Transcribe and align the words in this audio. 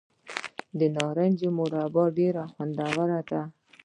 د 0.79 0.81
نارنج 0.95 1.39
مربا 1.57 2.03
ډیره 2.17 2.43
خوندوره 2.51 3.19
ده. 3.29 3.41